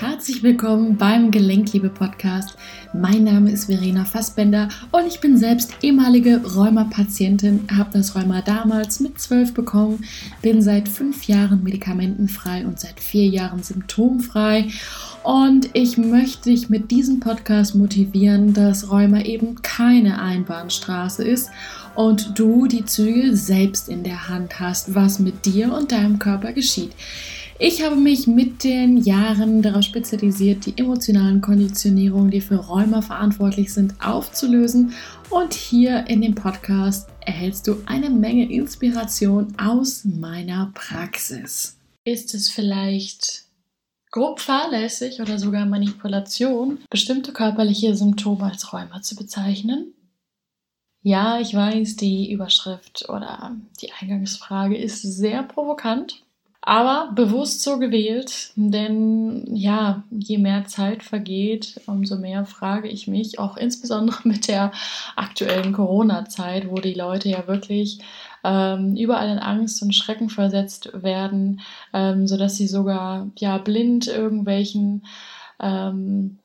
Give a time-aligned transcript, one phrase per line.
[0.00, 2.56] Herzlich willkommen beim Gelenkliebe-Podcast.
[2.94, 9.00] Mein Name ist Verena Fassbender und ich bin selbst ehemalige Rheuma-Patientin, habe das Rheuma damals
[9.00, 10.02] mit zwölf bekommen,
[10.40, 14.68] bin seit fünf Jahren medikamentenfrei und seit vier Jahren symptomfrei.
[15.22, 21.50] Und ich möchte dich mit diesem Podcast motivieren, dass Rheuma eben keine Einbahnstraße ist
[21.94, 26.54] und du die Züge selbst in der Hand hast, was mit dir und deinem Körper
[26.54, 26.92] geschieht.
[27.62, 33.74] Ich habe mich mit den Jahren darauf spezialisiert, die emotionalen Konditionierungen, die für Rheuma verantwortlich
[33.74, 34.94] sind, aufzulösen.
[35.28, 41.76] Und hier in dem Podcast erhältst du eine Menge Inspiration aus meiner Praxis.
[42.02, 43.44] Ist es vielleicht
[44.10, 49.92] grob fahrlässig oder sogar Manipulation, bestimmte körperliche Symptome als Rheuma zu bezeichnen?
[51.02, 56.24] Ja, ich weiß, die Überschrift oder die Eingangsfrage ist sehr provokant.
[56.62, 63.38] Aber bewusst so gewählt, denn ja, je mehr Zeit vergeht, umso mehr frage ich mich,
[63.38, 64.72] auch insbesondere mit der
[65.16, 68.00] aktuellen Corona-Zeit, wo die Leute ja wirklich
[68.44, 71.60] ähm, überall in Angst und Schrecken versetzt werden,
[71.94, 75.06] ähm, sodass sie sogar ja blind irgendwelchen
[75.60, 76.38] ähm,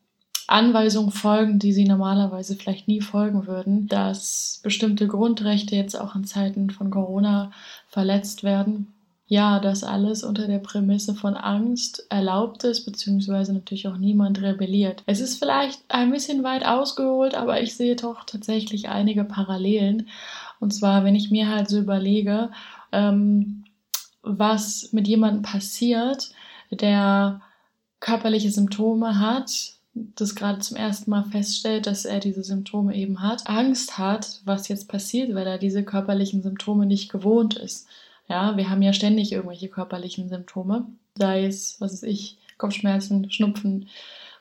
[0.47, 6.23] Anweisungen folgen, die sie normalerweise vielleicht nie folgen würden, dass bestimmte Grundrechte jetzt auch in
[6.23, 7.51] Zeiten von Corona
[7.87, 8.94] verletzt werden
[9.27, 15.01] ja, das alles unter der Prämisse von Angst erlaubt ist, beziehungsweise natürlich auch niemand rebelliert.
[15.07, 20.09] Es ist vielleicht ein bisschen weit ausgeholt, aber ich sehe doch tatsächlich einige Parallelen.
[20.59, 22.51] Und zwar, wenn ich mir halt so überlege,
[22.91, 23.65] ähm,
[24.21, 26.29] was mit jemandem passiert,
[26.69, 27.41] der
[27.99, 33.47] körperliche Symptome hat, das gerade zum ersten Mal feststellt, dass er diese Symptome eben hat,
[33.47, 37.87] Angst hat, was jetzt passiert, weil er diese körperlichen Symptome nicht gewohnt ist.
[38.27, 43.87] Ja, wir haben ja ständig irgendwelche körperlichen Symptome, sei es, was weiß ich, Kopfschmerzen, Schnupfen,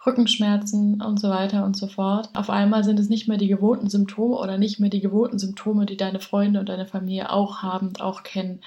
[0.06, 2.28] Rückenschmerzen und so weiter und so fort.
[2.34, 5.86] Auf einmal sind es nicht mehr die gewohnten Symptome oder nicht mehr die gewohnten Symptome,
[5.86, 8.60] die deine Freunde und deine Familie auch haben und auch kennen.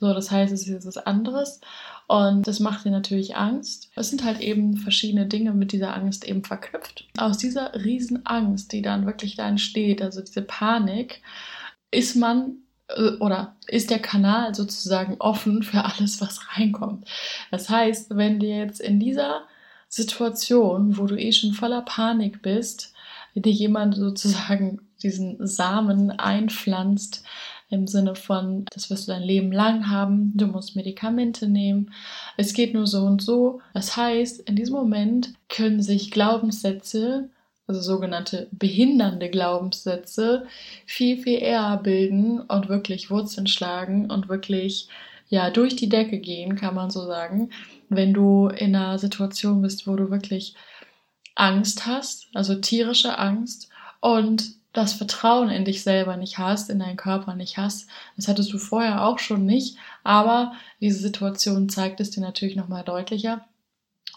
[0.00, 1.60] So, das heißt, es ist was anderes
[2.06, 3.90] und das macht dir natürlich Angst.
[3.94, 7.08] Es sind halt eben verschiedene Dinge mit dieser Angst eben verknüpft.
[7.16, 11.22] Aus dieser riesen Angst, die dann wirklich da entsteht, also diese Panik,
[11.92, 12.56] ist man
[13.20, 17.06] oder ist der Kanal sozusagen offen für alles, was reinkommt.
[17.50, 19.42] Das heißt, wenn dir jetzt in dieser
[19.88, 22.92] Situation, wo du eh schon voller Panik bist,
[23.34, 27.24] dir jemand sozusagen diesen Samen einpflanzt,
[27.70, 31.92] im Sinne von, das wirst du dein Leben lang haben, du musst Medikamente nehmen,
[32.36, 33.60] es geht nur so und so.
[33.74, 37.30] Das heißt, in diesem Moment können sich Glaubenssätze
[37.70, 40.46] also sogenannte behindernde Glaubenssätze,
[40.86, 44.88] viel, viel eher bilden und wirklich Wurzeln schlagen und wirklich
[45.28, 47.50] ja durch die Decke gehen, kann man so sagen,
[47.88, 50.54] wenn du in einer Situation bist, wo du wirklich
[51.36, 53.68] Angst hast, also tierische Angst
[54.00, 57.88] und das Vertrauen in dich selber nicht hast, in deinen Körper nicht hast.
[58.16, 62.82] Das hattest du vorher auch schon nicht, aber diese Situation zeigt es dir natürlich nochmal
[62.82, 63.44] deutlicher.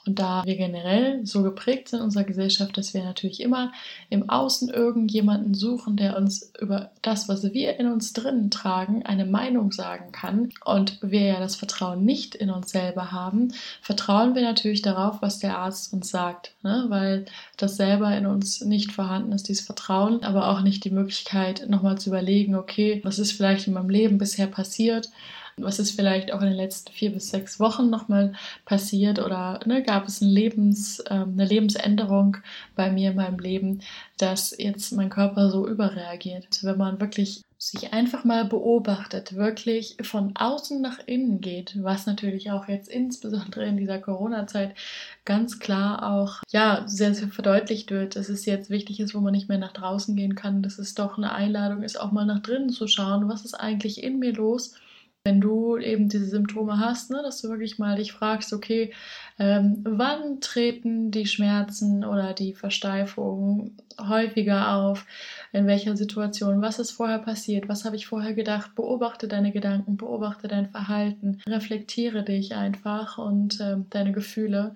[0.05, 3.71] Und da wir generell so geprägt sind in unserer Gesellschaft, dass wir natürlich immer
[4.09, 9.25] im Außen irgendjemanden suchen, der uns über das, was wir in uns drinnen tragen, eine
[9.25, 14.41] Meinung sagen kann und wir ja das Vertrauen nicht in uns selber haben, vertrauen wir
[14.41, 16.85] natürlich darauf, was der Arzt uns sagt, ne?
[16.89, 17.25] weil
[17.55, 21.97] das selber in uns nicht vorhanden ist, dieses Vertrauen, aber auch nicht die Möglichkeit, nochmal
[21.97, 25.09] zu überlegen, okay, was ist vielleicht in meinem Leben bisher passiert
[25.57, 28.33] was ist vielleicht auch in den letzten vier bis sechs Wochen nochmal
[28.65, 32.37] passiert oder ne, gab es ein Lebens, äh, eine Lebensänderung
[32.75, 33.81] bei mir in meinem Leben,
[34.17, 36.63] dass jetzt mein Körper so überreagiert.
[36.63, 37.41] Wenn man wirklich
[37.71, 43.65] sich einfach mal beobachtet, wirklich von außen nach innen geht, was natürlich auch jetzt insbesondere
[43.65, 44.75] in dieser Corona-Zeit
[45.23, 49.31] ganz klar auch ja sehr, sehr verdeutlicht wird, dass es jetzt wichtig ist, wo man
[49.31, 52.41] nicht mehr nach draußen gehen kann, dass es doch eine Einladung ist, auch mal nach
[52.41, 54.75] drinnen zu schauen, was ist eigentlich in mir los
[55.25, 58.93] wenn du eben diese Symptome hast, ne, dass du wirklich mal dich fragst, okay,
[59.39, 65.05] ähm, wann treten die Schmerzen oder die Versteifungen häufiger auf?
[65.53, 66.61] In welcher Situation?
[66.61, 67.69] Was ist vorher passiert?
[67.69, 68.75] Was habe ich vorher gedacht?
[68.75, 74.73] Beobachte deine Gedanken, beobachte dein Verhalten, reflektiere dich einfach und ähm, deine Gefühle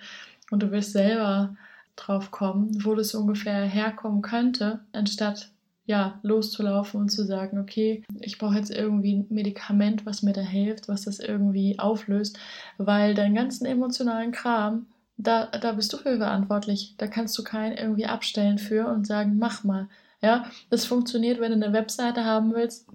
[0.49, 1.57] und du wirst selber
[1.97, 5.49] drauf kommen, wo das ungefähr herkommen könnte, anstatt
[5.87, 10.41] ja, loszulaufen und zu sagen, okay, ich brauche jetzt irgendwie ein Medikament, was mir da
[10.41, 12.37] hilft, was das irgendwie auflöst,
[12.77, 16.95] weil deinen ganzen emotionalen Kram, da, da bist du für verantwortlich.
[16.97, 19.87] Da kannst du keinen irgendwie abstellen für und sagen, mach mal.
[20.21, 22.85] Ja, das funktioniert, wenn du eine Webseite haben willst,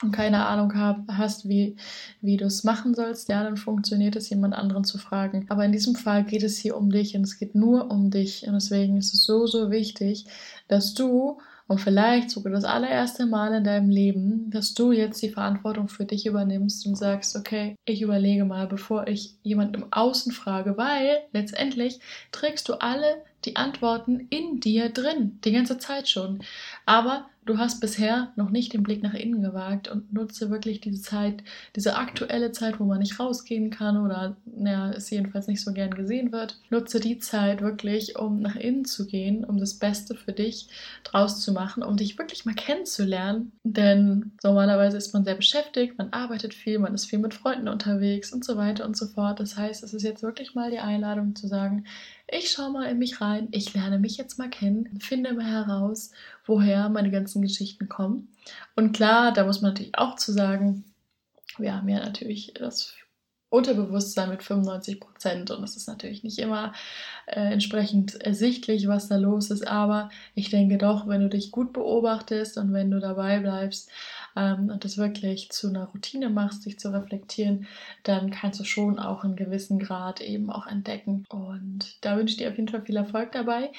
[0.00, 1.76] und keine Ahnung hab, hast, wie,
[2.20, 5.46] wie du es machen sollst, ja, dann funktioniert es, jemand anderen zu fragen.
[5.48, 8.46] Aber in diesem Fall geht es hier um dich und es geht nur um dich.
[8.46, 10.26] Und deswegen ist es so, so wichtig,
[10.68, 11.38] dass du
[11.68, 16.06] und vielleicht sogar das allererste Mal in deinem Leben, dass du jetzt die Verantwortung für
[16.06, 21.20] dich übernimmst und sagst, okay, ich überlege mal, bevor ich jemanden im Außen frage, weil
[21.32, 22.00] letztendlich
[22.32, 26.40] trägst du alle die Antworten in dir drin, die ganze Zeit schon.
[26.86, 31.00] Aber du hast bisher noch nicht den Blick nach innen gewagt und nutze wirklich diese
[31.00, 31.42] Zeit,
[31.76, 35.92] diese aktuelle Zeit, wo man nicht rausgehen kann oder naja, es jedenfalls nicht so gern
[35.92, 36.58] gesehen wird.
[36.68, 40.68] Nutze die Zeit wirklich, um nach innen zu gehen, um das Beste für dich
[41.04, 43.52] draus zu machen, um dich wirklich mal kennenzulernen.
[43.64, 48.32] Denn normalerweise ist man sehr beschäftigt, man arbeitet viel, man ist viel mit Freunden unterwegs
[48.32, 49.40] und so weiter und so fort.
[49.40, 51.84] Das heißt, es ist jetzt wirklich mal die Einladung zu sagen,
[52.30, 56.10] ich schaue mal in mich rein, ich lerne mich jetzt mal kennen, finde mal heraus,
[56.44, 58.28] woher meine ganzen Geschichten kommen.
[58.76, 60.84] Und klar, da muss man natürlich auch zu sagen,
[61.58, 62.94] wir haben ja natürlich das
[63.50, 66.74] Unterbewusstsein mit 95 Prozent und es ist natürlich nicht immer
[67.26, 71.72] äh, entsprechend ersichtlich, was da los ist, aber ich denke doch, wenn du dich gut
[71.72, 73.90] beobachtest und wenn du dabei bleibst
[74.38, 77.66] ähm, und das wirklich zu einer Routine machst, dich zu reflektieren,
[78.04, 82.38] dann kannst du schon auch einen gewissen Grad eben auch entdecken und da wünsche ich
[82.38, 83.70] dir auf jeden Fall viel Erfolg dabei.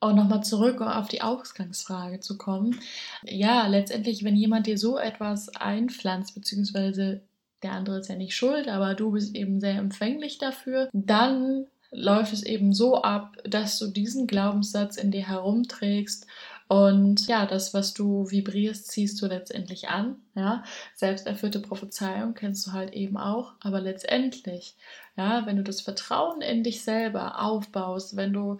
[0.00, 2.80] Und nochmal zurück auf die Ausgangsfrage zu kommen.
[3.22, 7.22] Ja, letztendlich, wenn jemand dir so etwas einpflanzt, beziehungsweise
[7.62, 12.32] der andere ist ja nicht schuld, aber du bist eben sehr empfänglich dafür, dann läuft
[12.32, 16.26] es eben so ab, dass du diesen Glaubenssatz in dir herumträgst
[16.68, 20.16] und ja, das, was du vibrierst, ziehst du letztendlich an.
[20.34, 20.64] Ja,
[20.94, 23.54] selbsterfüllte Prophezeiung kennst du halt eben auch.
[23.60, 24.76] Aber letztendlich,
[25.16, 28.58] ja, wenn du das Vertrauen in dich selber aufbaust, wenn du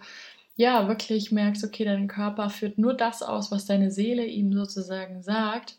[0.55, 5.23] ja wirklich merkst, okay, dein Körper führt nur das aus, was deine Seele ihm sozusagen
[5.23, 5.77] sagt,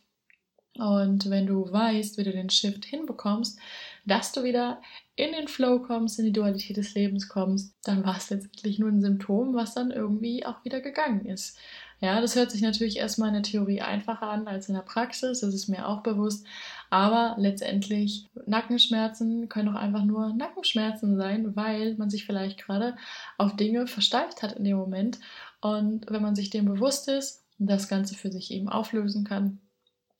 [0.76, 3.58] und wenn du weißt, wie du den Shift hinbekommst,
[4.06, 4.82] dass du wieder
[5.14, 8.88] in den Flow kommst, in die Dualität des Lebens kommst, dann war es letztendlich nur
[8.88, 11.56] ein Symptom, was dann irgendwie auch wieder gegangen ist.
[12.00, 15.40] Ja, das hört sich natürlich erstmal in der Theorie einfacher an als in der Praxis,
[15.40, 16.46] das ist mir auch bewusst.
[16.90, 22.96] Aber letztendlich, Nackenschmerzen können auch einfach nur Nackenschmerzen sein, weil man sich vielleicht gerade
[23.38, 25.18] auf Dinge versteift hat in dem Moment.
[25.60, 29.60] Und wenn man sich dem bewusst ist und das Ganze für sich eben auflösen kann,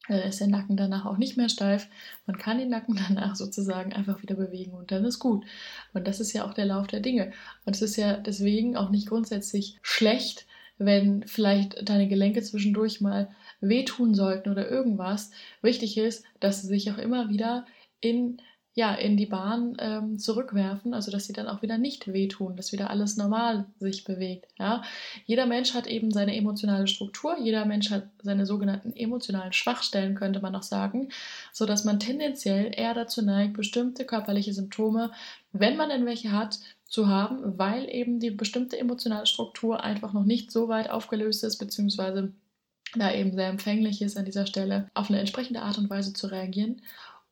[0.08, 1.88] dann ist der Nacken danach auch nicht mehr steif.
[2.26, 5.44] Man kann den Nacken danach sozusagen einfach wieder bewegen und dann ist gut.
[5.92, 7.32] Und das ist ja auch der Lauf der Dinge.
[7.64, 10.46] Und es ist ja deswegen auch nicht grundsätzlich schlecht,
[10.78, 13.30] wenn vielleicht deine Gelenke zwischendurch mal
[13.60, 15.30] wehtun sollten oder irgendwas.
[15.62, 17.66] Wichtig ist, dass sie sich auch immer wieder
[18.00, 18.40] in
[18.76, 22.72] ja, in die Bahn ähm, zurückwerfen, also dass sie dann auch wieder nicht wehtun, dass
[22.72, 24.48] wieder alles normal sich bewegt.
[24.58, 24.82] Ja?
[25.26, 30.40] Jeder Mensch hat eben seine emotionale Struktur, jeder Mensch hat seine sogenannten emotionalen Schwachstellen, könnte
[30.40, 31.10] man auch sagen,
[31.52, 35.12] so dass man tendenziell eher dazu neigt, bestimmte körperliche Symptome,
[35.52, 40.24] wenn man denn welche hat, zu haben, weil eben die bestimmte emotionale Struktur einfach noch
[40.24, 42.32] nicht so weit aufgelöst ist, beziehungsweise
[42.94, 46.28] da eben sehr empfänglich ist an dieser Stelle, auf eine entsprechende Art und Weise zu
[46.28, 46.82] reagieren.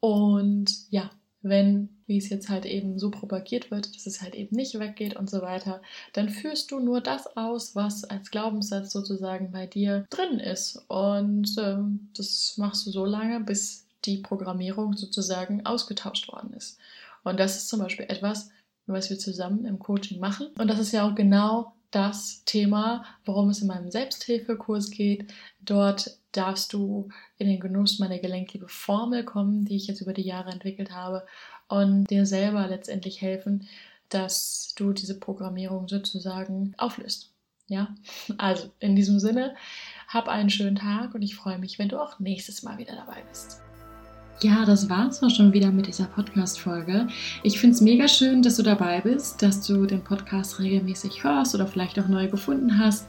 [0.01, 1.11] Und ja,
[1.43, 5.17] wenn, wie es jetzt halt eben so propagiert wird, dass es halt eben nicht weggeht
[5.17, 5.83] und so weiter,
[6.13, 10.85] dann führst du nur das aus, was als Glaubenssatz sozusagen bei dir drin ist.
[10.89, 16.79] Und ähm, das machst du so lange, bis die Programmierung sozusagen ausgetauscht worden ist.
[17.25, 18.51] Und das ist zum Beispiel etwas,
[18.87, 20.49] was wir zusammen im Coaching machen.
[20.59, 25.33] Und das ist ja auch genau das Thema, worum es in meinem Selbsthilfekurs geht.
[25.61, 30.23] Dort darfst du in den Genuss meiner Gelenkliebe Formel kommen, die ich jetzt über die
[30.23, 31.27] Jahre entwickelt habe
[31.69, 33.69] und dir selber letztendlich helfen,
[34.09, 37.31] dass du diese Programmierung sozusagen auflöst.
[37.69, 37.95] Ja,
[38.39, 39.55] also in diesem Sinne,
[40.09, 43.23] hab einen schönen Tag und ich freue mich, wenn du auch nächstes Mal wieder dabei
[43.31, 43.63] bist.
[44.43, 47.07] Ja, das war es auch schon wieder mit dieser Podcast-Folge.
[47.45, 51.55] Ich finde es mega schön, dass du dabei bist, dass du den Podcast regelmäßig hörst
[51.55, 53.07] oder vielleicht auch neu gefunden hast.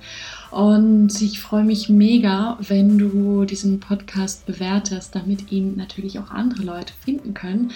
[0.53, 6.61] Und ich freue mich mega, wenn du diesen Podcast bewertest, damit ihn natürlich auch andere
[6.61, 7.71] Leute finden können.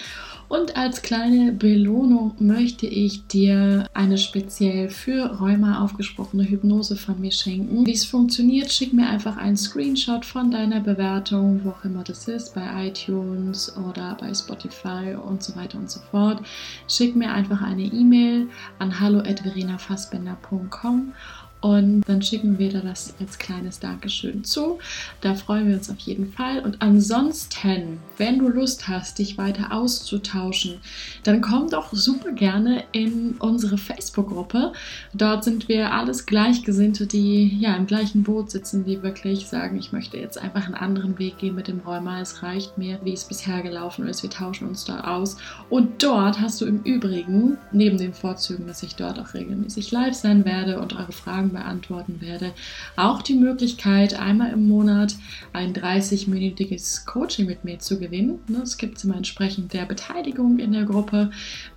[0.48, 7.32] Und als kleine Belohnung möchte ich dir eine speziell für Rheuma aufgesprochene Hypnose von mir
[7.32, 7.84] schenken.
[7.84, 12.28] Wie es funktioniert, schick mir einfach einen Screenshot von deiner Bewertung, wo auch immer das
[12.28, 16.42] ist, bei iTunes oder bei Spotify und so weiter und so fort.
[16.86, 18.46] Schick mir einfach eine E-Mail
[18.78, 21.12] an hallo@verenafassbender.com
[21.60, 24.78] Und dann schicken wir dir das als kleines Dankeschön zu.
[25.20, 26.60] Da freuen wir uns auf jeden Fall.
[26.60, 30.78] Und ansonsten, wenn du Lust hast, dich weiter auszutauschen,
[31.24, 34.72] dann komm doch super gerne in unsere Facebook-Gruppe.
[35.14, 39.92] Dort sind wir alles Gleichgesinnte, die ja im gleichen Boot sitzen, die wirklich sagen, ich
[39.92, 42.20] möchte jetzt einfach einen anderen Weg gehen mit dem Rheuma.
[42.20, 44.22] Es reicht mir, wie es bisher gelaufen ist.
[44.22, 45.36] Wir tauschen uns da aus.
[45.70, 50.14] Und dort hast du im Übrigen, neben den Vorzügen, dass ich dort auch regelmäßig live
[50.14, 52.52] sein werde und eure Fragen Fragen beantworten werde.
[52.96, 55.16] Auch die Möglichkeit, einmal im Monat
[55.52, 58.40] ein 30-minütiges Coaching mit mir zu gewinnen.
[58.62, 61.30] Es gibt immer entsprechend der Beteiligung in der Gruppe.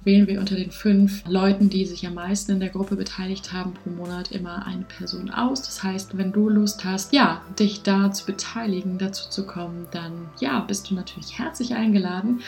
[0.03, 3.73] Wählen wir unter den fünf Leuten, die sich am meisten in der Gruppe beteiligt haben,
[3.73, 5.61] pro Monat immer eine Person aus.
[5.61, 10.29] Das heißt, wenn du Lust hast, ja, dich da zu beteiligen, dazu zu kommen, dann
[10.39, 12.41] ja, bist du natürlich herzlich eingeladen.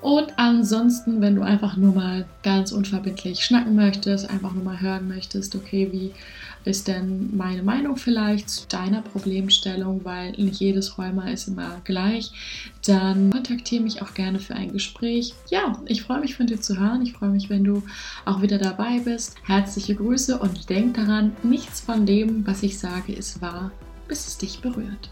[0.00, 5.08] Und ansonsten, wenn du einfach nur mal ganz unverbindlich schnacken möchtest, einfach nur mal hören
[5.08, 6.12] möchtest, okay, wie
[6.68, 12.30] ist denn meine Meinung vielleicht zu deiner Problemstellung, weil nicht jedes Rheuma ist immer gleich,
[12.86, 15.34] dann kontaktiere mich auch gerne für ein Gespräch.
[15.50, 17.02] Ja, ich freue mich von dir zu hören.
[17.02, 17.82] Ich freue mich, wenn du
[18.24, 19.36] auch wieder dabei bist.
[19.44, 23.72] Herzliche Grüße und denk daran, nichts von dem, was ich sage, ist wahr,
[24.06, 25.10] bis es dich berührt.